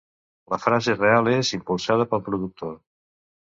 [0.53, 2.77] La frase real és "impulsada pel productor".